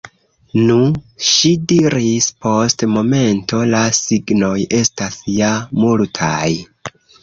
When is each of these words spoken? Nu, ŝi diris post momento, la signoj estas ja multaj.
Nu, 0.69 0.77
ŝi 1.27 1.51
diris 1.73 2.31
post 2.47 2.87
momento, 2.95 3.63
la 3.77 3.85
signoj 4.01 4.59
estas 4.83 5.25
ja 5.39 5.57
multaj. 5.87 6.47